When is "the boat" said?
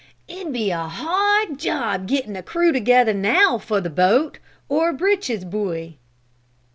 3.79-4.39